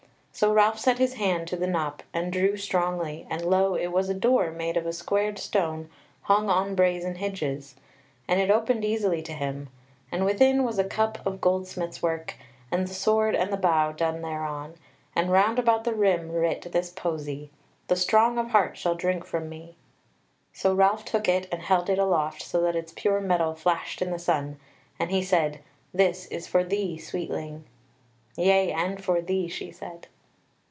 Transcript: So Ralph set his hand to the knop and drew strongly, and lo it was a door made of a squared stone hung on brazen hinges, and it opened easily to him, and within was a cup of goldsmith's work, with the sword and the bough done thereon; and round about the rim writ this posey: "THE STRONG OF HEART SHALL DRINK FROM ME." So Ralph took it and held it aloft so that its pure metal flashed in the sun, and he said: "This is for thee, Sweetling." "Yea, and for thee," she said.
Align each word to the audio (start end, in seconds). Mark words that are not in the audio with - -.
So 0.33 0.51
Ralph 0.51 0.79
set 0.79 0.97
his 0.97 1.15
hand 1.15 1.47
to 1.49 1.55
the 1.57 1.67
knop 1.67 2.01
and 2.15 2.31
drew 2.33 2.55
strongly, 2.57 3.27
and 3.29 3.43
lo 3.45 3.75
it 3.75 3.91
was 3.91 4.09
a 4.09 4.13
door 4.15 4.49
made 4.49 4.75
of 4.77 4.87
a 4.87 4.93
squared 4.93 5.37
stone 5.37 5.87
hung 6.23 6.49
on 6.49 6.73
brazen 6.73 7.15
hinges, 7.15 7.75
and 8.27 8.39
it 8.39 8.49
opened 8.49 8.83
easily 8.83 9.21
to 9.23 9.33
him, 9.33 9.69
and 10.11 10.25
within 10.25 10.63
was 10.63 10.79
a 10.79 10.83
cup 10.83 11.23
of 11.27 11.41
goldsmith's 11.41 12.01
work, 12.01 12.35
with 12.71 12.87
the 12.87 12.93
sword 12.93 13.35
and 13.35 13.51
the 13.53 13.57
bough 13.57 13.91
done 13.91 14.21
thereon; 14.23 14.73
and 15.15 15.31
round 15.31 15.59
about 15.59 15.83
the 15.83 15.93
rim 15.93 16.31
writ 16.31 16.61
this 16.71 16.89
posey: 16.91 17.51
"THE 17.87 17.95
STRONG 17.97 18.39
OF 18.39 18.47
HEART 18.49 18.77
SHALL 18.79 18.95
DRINK 18.95 19.25
FROM 19.25 19.47
ME." 19.49 19.75
So 20.53 20.73
Ralph 20.73 21.05
took 21.05 21.27
it 21.27 21.47
and 21.51 21.61
held 21.61 21.87
it 21.87 21.99
aloft 21.99 22.41
so 22.41 22.61
that 22.61 22.75
its 22.75 22.93
pure 22.95 23.19
metal 23.19 23.53
flashed 23.53 24.01
in 24.01 24.09
the 24.09 24.17
sun, 24.17 24.57
and 24.97 25.11
he 25.11 25.21
said: 25.21 25.59
"This 25.93 26.25
is 26.27 26.47
for 26.47 26.63
thee, 26.63 26.97
Sweetling." 26.97 27.65
"Yea, 28.37 28.71
and 28.71 29.03
for 29.03 29.21
thee," 29.21 29.47
she 29.47 29.69
said. 29.71 30.07